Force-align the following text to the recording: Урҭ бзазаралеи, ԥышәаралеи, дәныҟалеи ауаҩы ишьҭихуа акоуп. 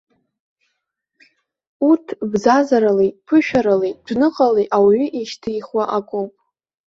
Урҭ 1.89 2.05
бзазаралеи, 2.31 3.11
ԥышәаралеи, 3.25 3.93
дәныҟалеи 4.05 4.67
ауаҩы 4.75 5.07
ишьҭихуа 5.19 5.83
акоуп. 5.97 6.31